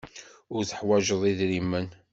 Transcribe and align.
Ur 0.55 0.61
teḥwajeḍ 0.65 1.21
idrimen. 1.31 1.87